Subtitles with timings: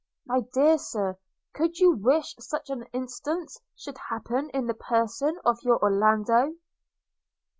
[0.25, 1.19] My dear Sir,
[1.53, 6.55] could you wish such an instance should happen in the person of your Orlando?'